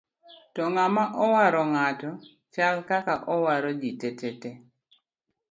[0.53, 2.09] to ng'ama owaro ng'ato
[2.53, 4.09] chal kaka owaro ji te
[4.41, 4.51] te